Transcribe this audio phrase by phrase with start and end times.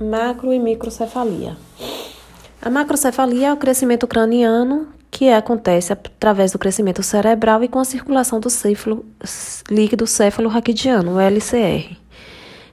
[0.00, 1.56] Macro e microcefalia.
[2.60, 7.84] A macrocefalia é o crescimento craniano que acontece através do crescimento cerebral e com a
[7.84, 9.04] circulação do céfalo,
[9.70, 11.96] líquido céfalo-raquidiano, LCR.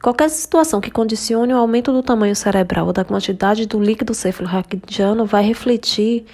[0.00, 5.26] Qualquer situação que condicione o aumento do tamanho cerebral ou da quantidade do líquido céfalo-raquidiano
[5.26, 6.24] vai refletir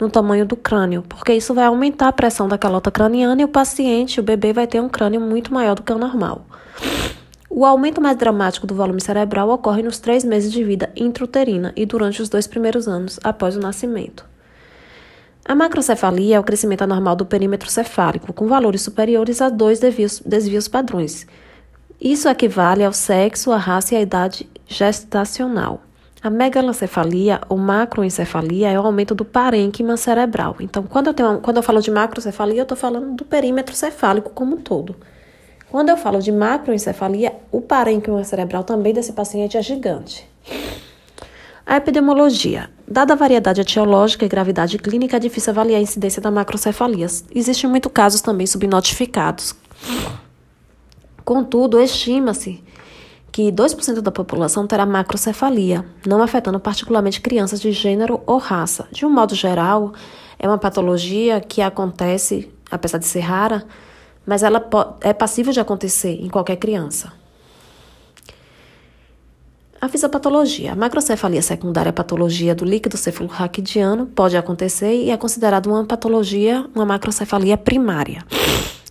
[0.00, 3.48] no tamanho do crânio, porque isso vai aumentar a pressão da calota craniana e o
[3.48, 6.46] paciente, o bebê, vai ter um crânio muito maior do que o normal.
[7.60, 11.84] O aumento mais dramático do volume cerebral ocorre nos três meses de vida intrauterina e
[11.84, 14.24] durante os dois primeiros anos após o nascimento.
[15.44, 20.22] A macrocefalia é o crescimento anormal do perímetro cefálico, com valores superiores a dois desvios,
[20.24, 21.26] desvios padrões.
[22.00, 25.82] Isso equivale ao sexo, à raça e à idade gestacional.
[26.22, 30.56] A megalocefalia ou macroencefalia é o aumento do parênquima cerebral.
[30.60, 34.30] Então, quando eu, tenho, quando eu falo de macrocefalia, eu estou falando do perímetro cefálico
[34.30, 34.96] como um todo.
[35.70, 40.28] Quando eu falo de macroencefalia, o parênquima cerebral também desse paciente é gigante.
[41.64, 42.68] A epidemiologia.
[42.88, 47.06] Dada a variedade etiológica e gravidade clínica, é difícil avaliar a incidência da macrocefalia.
[47.32, 49.54] Existem muitos casos também subnotificados.
[51.24, 52.64] Contudo, estima-se
[53.30, 58.88] que 2% da população terá macrocefalia, não afetando particularmente crianças de gênero ou raça.
[58.90, 59.92] De um modo geral,
[60.36, 63.64] é uma patologia que acontece, apesar de ser rara,
[64.30, 64.64] mas ela
[65.00, 67.12] é passível de acontecer em qualquer criança.
[69.80, 70.70] A fisiopatologia.
[70.70, 76.64] A macrocefalia secundária é patologia do líquido cefalorraquidiano pode acontecer e é considerada uma patologia,
[76.72, 78.24] uma macrocefalia primária,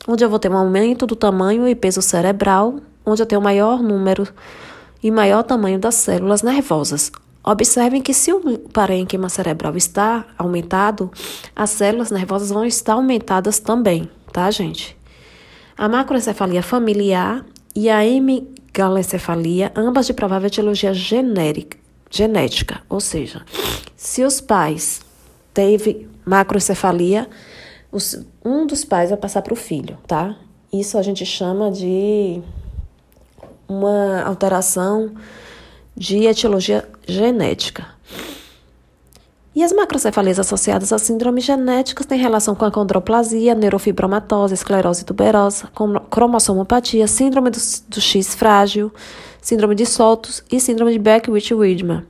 [0.05, 3.81] onde eu vou ter um aumento do tamanho e peso cerebral, onde eu tenho maior
[3.81, 4.27] número
[5.01, 7.13] e maior tamanho das células nervosas.
[7.41, 11.09] Observem que se o parênquima cerebral está aumentado,
[11.55, 14.98] as células nervosas vão estar aumentadas também, tá, gente?
[15.80, 21.77] A macroencefalia familiar e a hemigalencefalia, ambas de provável etiologia genérica,
[22.11, 23.45] genética, ou seja,
[23.95, 24.99] se os pais
[25.53, 27.30] teve macroencefalia,
[28.44, 30.36] um dos pais vai passar para o filho, tá?
[30.71, 32.42] Isso a gente chama de
[33.65, 35.14] uma alteração
[35.95, 37.87] de etiologia genética.
[39.59, 45.70] E as macrocefalias associadas a síndromes genéticas têm relação com a condroplasia, neurofibromatose, esclerose tuberosa,
[46.09, 47.59] cromossomopatia, síndrome do,
[47.89, 48.89] do X frágil,
[49.42, 52.05] síndrome de Soltos e síndrome de Beckwith-Wiedemann.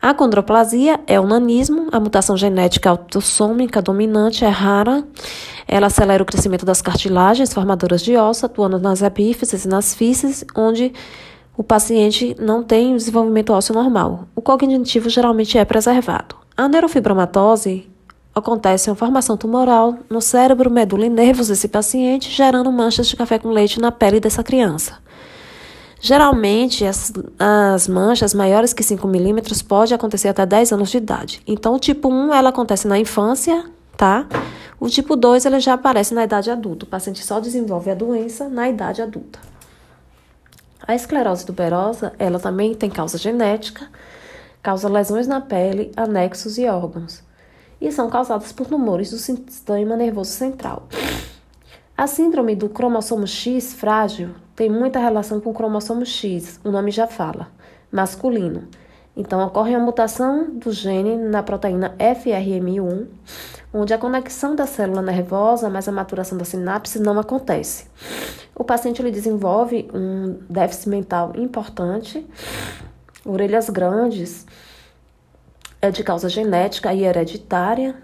[0.00, 5.04] A condroplasia é o nanismo, a mutação genética autossômica dominante é rara.
[5.68, 10.42] Ela acelera o crescimento das cartilagens formadoras de osso, atuando nas epífises e nas fíceis,
[10.56, 10.90] onde
[11.54, 14.26] o paciente não tem o desenvolvimento ósseo normal.
[14.34, 16.40] O cognitivo geralmente é preservado.
[16.62, 17.90] A neurofibromatose
[18.32, 23.36] acontece uma formação tumoral no cérebro, medula e nervos desse paciente, gerando manchas de café
[23.36, 24.98] com leite na pele dessa criança.
[26.00, 31.42] Geralmente, as, as manchas maiores que 5 milímetros pode acontecer até 10 anos de idade.
[31.48, 33.64] Então, o tipo 1, ela acontece na infância,
[33.96, 34.28] tá?
[34.78, 36.84] O tipo 2, ele já aparece na idade adulta.
[36.84, 39.40] O paciente só desenvolve a doença na idade adulta.
[40.86, 43.88] A esclerose tuberosa, ela também tem causa genética,
[44.62, 47.22] causa lesões na pele, anexos e órgãos.
[47.80, 50.84] E são causadas por tumores do sistema nervoso central.
[51.96, 56.90] A síndrome do cromossomo X frágil tem muita relação com o cromossomo X, o nome
[56.90, 57.48] já fala,
[57.90, 58.68] masculino.
[59.14, 63.06] Então, ocorre a mutação do gene na proteína FRM1,
[63.74, 67.88] onde a conexão da célula nervosa, mas a maturação da sinapse não acontece.
[68.54, 72.26] O paciente ele desenvolve um déficit mental importante,
[73.24, 74.46] orelhas grandes,
[75.80, 77.96] é de causa genética e hereditária,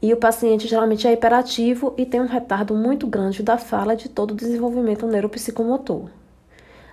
[0.00, 4.08] e o paciente geralmente é hiperativo e tem um retardo muito grande da fala de
[4.08, 6.08] todo o desenvolvimento neuropsicomotor.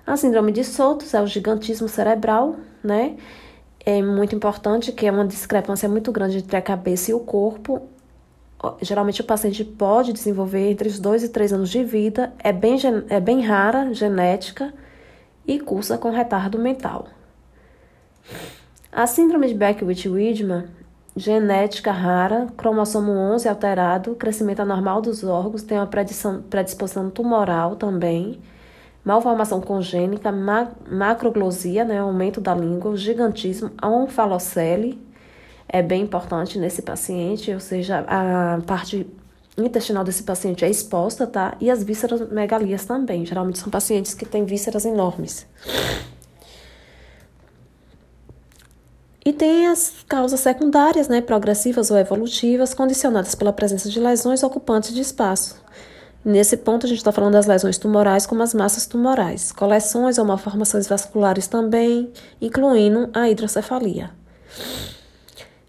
[0.07, 3.15] A síndrome de Soltos é o gigantismo cerebral, né?
[3.85, 7.83] É muito importante que é uma discrepância muito grande entre a cabeça e o corpo.
[8.81, 12.77] Geralmente o paciente pode desenvolver entre os 2 e 3 anos de vida, é bem,
[13.09, 14.73] é bem rara, genética
[15.45, 17.07] e cursa com retardo mental.
[18.91, 20.69] A síndrome de Beckwith-Wiedemann
[21.15, 28.41] genética rara, cromossomo 11 alterado, crescimento anormal dos órgãos, tem uma predisposição tumoral também,
[29.03, 35.01] malformação congênica, ma macroglosia, né, aumento da língua, gigantismo, onfalocele,
[35.69, 39.07] é bem importante nesse paciente, ou seja, a parte
[39.57, 41.55] intestinal desse paciente é exposta, tá?
[41.61, 45.47] E as vísceras megalias também, geralmente são pacientes que têm vísceras enormes.
[49.27, 54.93] E tem as causas secundárias, né, progressivas ou evolutivas, condicionadas pela presença de lesões ocupantes
[54.93, 55.55] de espaço.
[56.23, 60.25] Nesse ponto, a gente está falando das lesões tumorais, como as massas tumorais, coleções ou
[60.25, 64.11] malformações vasculares também, incluindo a hidrocefalia.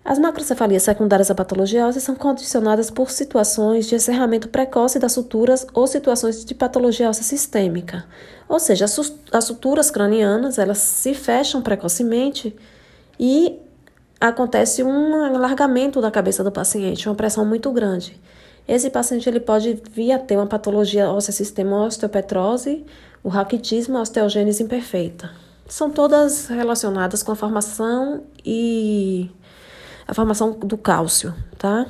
[0.04, 5.66] As macrocefalias secundárias à patologia óssea são condicionadas por situações de encerramento precoce das suturas
[5.72, 8.04] ou situações de patologia óssea sistêmica.
[8.50, 12.54] Ou seja, as suturas cranianas, elas se fecham precocemente
[13.18, 13.58] e
[14.20, 18.20] acontece um alargamento da cabeça do paciente, uma pressão muito grande.
[18.66, 22.84] Esse paciente ele pode vir a ter uma patologia óssea sistema osteopetrose,
[23.22, 25.30] o raquitismo, a osteogênese imperfeita.
[25.68, 29.30] São todas relacionadas com a formação e
[30.06, 31.86] a formação do cálcio, tá?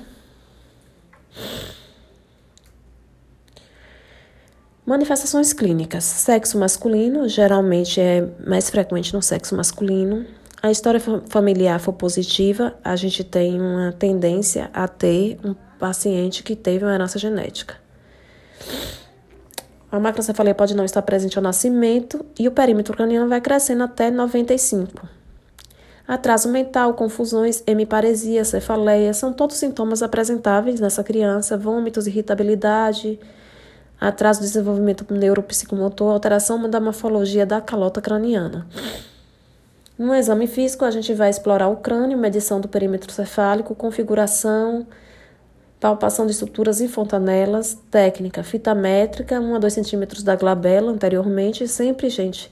[4.85, 6.05] Manifestações clínicas.
[6.05, 10.25] Sexo masculino, geralmente é mais frequente no sexo masculino.
[10.67, 16.57] A história familiar for positiva, a gente tem uma tendência a ter um paciente que
[16.57, 17.77] teve uma herança genética.
[19.93, 24.11] A macrocefalia pode não estar presente ao nascimento e o perímetro craniano vai crescendo até
[24.11, 25.09] 95.
[26.09, 33.21] Atraso mental, confusões, hemiparesia, cefaleia são todos sintomas apresentáveis nessa criança, vômitos, irritabilidade,
[34.01, 38.67] atraso do desenvolvimento neuropsicomotor, alteração da morfologia da calota craniana.
[39.99, 44.87] No exame físico, a gente vai explorar o crânio, medição do perímetro cefálico, configuração,
[45.81, 51.67] palpação de estruturas em fontanelas, técnica, fita métrica, 1 a 2 centímetros da glabela anteriormente.
[51.67, 52.51] Sempre, gente,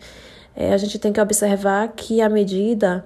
[0.56, 3.04] é, a gente tem que observar que a medida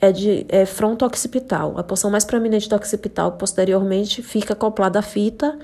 [0.00, 1.76] é de é fronto-occipital.
[1.76, 5.58] A porção mais proeminente do occipital posteriormente fica acoplada à fita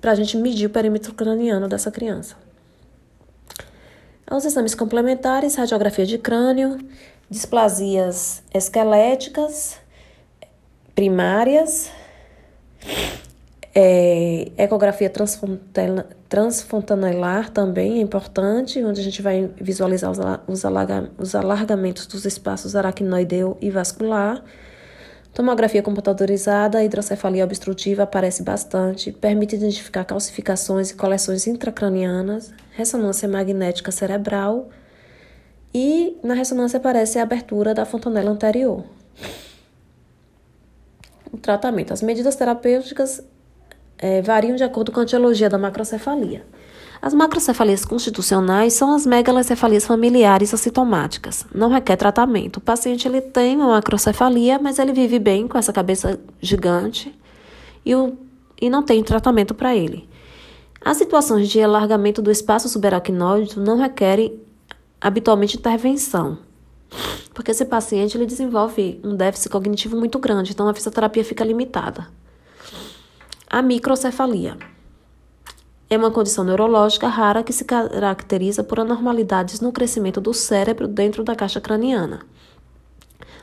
[0.00, 2.43] para a gente medir o perímetro craniano dessa criança.
[4.30, 6.78] Os exames complementares, radiografia de crânio,
[7.28, 9.78] displasias esqueléticas
[10.94, 11.90] primárias,
[13.74, 15.10] é, ecografia
[16.28, 20.18] transfontanelar também é importante, onde a gente vai visualizar os,
[21.18, 24.44] os alargamentos dos espaços aracnoideu e vascular.
[25.34, 34.68] Tomografia computadorizada, hidrocefalia obstrutiva aparece bastante, permite identificar calcificações e coleções intracranianas, ressonância magnética cerebral
[35.74, 38.84] e na ressonância aparece a abertura da fontanela anterior.
[41.32, 41.92] O tratamento.
[41.92, 43.20] As medidas terapêuticas
[43.98, 46.46] é, variam de acordo com a etiologia da macrocefalia.
[47.02, 51.46] As macrocefalias constitucionais são as megalocefalias familiares assintomáticas.
[51.54, 52.56] Não requer tratamento.
[52.58, 57.14] O paciente ele tem uma macrocefalia, mas ele vive bem com essa cabeça gigante
[57.84, 58.16] e, o,
[58.60, 60.08] e não tem tratamento para ele.
[60.84, 64.38] As situações de alargamento do espaço subaracnoide não requerem
[65.00, 66.38] habitualmente intervenção,
[67.32, 72.06] porque esse paciente ele desenvolve um déficit cognitivo muito grande, então a fisioterapia fica limitada.
[73.48, 74.56] A microcefalia
[75.88, 81.22] é uma condição neurológica rara que se caracteriza por anormalidades no crescimento do cérebro dentro
[81.22, 82.20] da caixa craniana.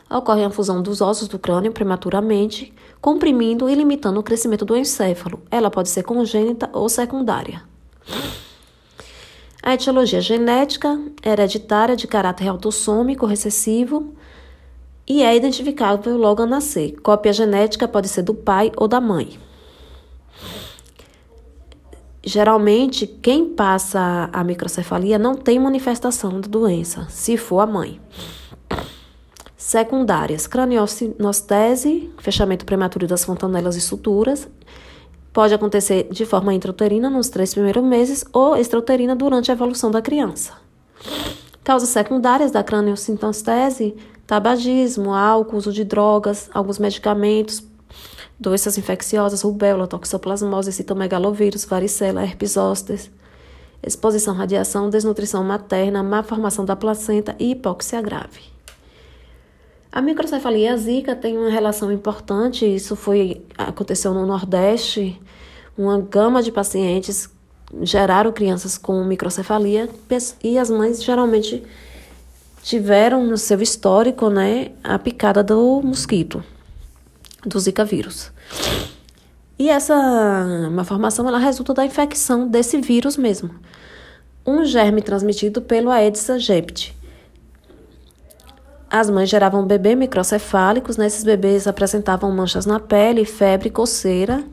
[0.10, 5.42] Ocorre a fusão dos ossos do crânio prematuramente, comprimindo e limitando o crescimento do encéfalo.
[5.50, 7.64] Ela pode ser congênita ou secundária.
[9.64, 14.14] A etiologia genética, hereditária de caráter autossômico recessivo
[15.08, 17.00] e é identificável logo ao nascer.
[17.02, 19.40] Cópia genética pode ser do pai ou da mãe.
[22.24, 28.00] Geralmente, quem passa a microcefalia não tem manifestação da doença, se for a mãe.
[29.58, 34.48] Secundárias: craniostese, fechamento prematuro das fontanelas e suturas.
[35.34, 40.02] Pode acontecer de forma intrauterina nos três primeiros meses ou extrauterina durante a evolução da
[40.02, 40.54] criança.
[41.64, 43.96] Causas secundárias da craniosintostese:
[44.28, 47.64] tabagismo, álcool, uso de drogas, alguns medicamentos,
[48.42, 53.00] doenças infecciosas, rubéola, toxoplasmose, citomegalovírus, varicela, herpes zoster,
[53.86, 58.42] exposição à radiação, desnutrição materna, má formação da placenta e hipóxia grave.
[59.92, 65.22] A microcefalia zika tem uma relação importante, isso foi aconteceu no Nordeste,
[65.78, 67.30] uma gama de pacientes
[67.84, 69.88] geraram crianças com microcefalia
[70.44, 71.64] e as mães geralmente
[72.64, 76.44] tiveram no seu histórico, né, a picada do mosquito
[77.46, 78.32] do Zika vírus.
[79.58, 83.52] E essa malformação ela resulta da infecção desse vírus mesmo,
[84.46, 86.98] um germe transmitido pelo Aedes aegypti.
[88.90, 91.06] As mães geravam bebês microcefálicos, né?
[91.06, 94.44] esses bebês apresentavam manchas na pele, febre, coceira.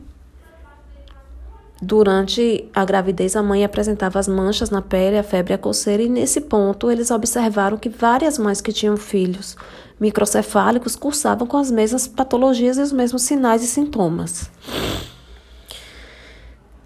[1.81, 6.03] Durante a gravidez, a mãe apresentava as manchas na pele, a febre e a coceira,
[6.03, 9.55] e nesse ponto eles observaram que várias mães que tinham filhos
[9.97, 14.49] microcefálicos cursavam com as mesmas patologias e os mesmos sinais e sintomas.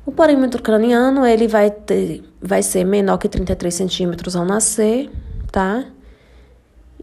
[0.05, 5.09] O perímetro craniano, ele vai, ter, vai ser menor que 33 centímetros ao nascer,
[5.51, 5.85] tá?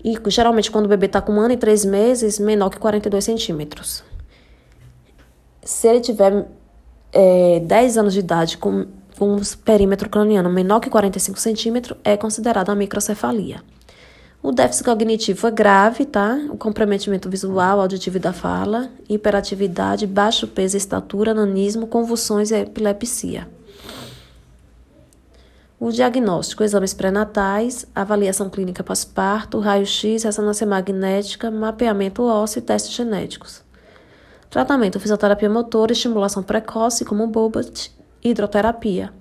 [0.03, 3.25] E geralmente quando o bebê está com um ano e três meses, menor que 42
[3.25, 4.05] centímetros.
[5.63, 6.47] Se ele tiver
[7.13, 8.87] é, 10 anos de idade com,
[9.19, 13.63] com um perímetro craniano menor que 45 centímetros, é considerado uma microcefalia.
[14.43, 16.41] O déficit cognitivo é grave, tá?
[16.51, 23.47] O comprometimento visual, auditivo da fala, hiperatividade, baixo peso estatura, nanismo, convulsões e epilepsia.
[25.79, 33.63] O diagnóstico, exames pré-natais, avaliação clínica pós-parto, raio-x, ressonância magnética, mapeamento ósseo e testes genéticos.
[34.51, 39.13] Tratamento, fisioterapia motora, estimulação precoce, como Bobot, hidroterapia.